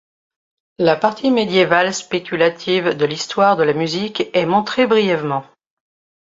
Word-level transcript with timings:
La 0.79 0.95
partie 0.95 1.29
médiévale 1.29 1.93
spéculative 1.93 2.97
de 2.97 3.05
l'histoire 3.05 3.55
de 3.55 3.61
la 3.61 3.73
musique 3.73 4.23
est 4.35 4.47
montrée 4.47 4.87
brièvement. 4.87 5.45